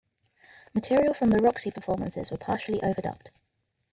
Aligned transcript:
Material 0.73 1.13
from 1.13 1.29
the 1.29 1.37
Roxy 1.37 1.69
performances 1.69 2.31
were 2.31 2.37
partially 2.37 2.79
overdubbed. 2.79 3.27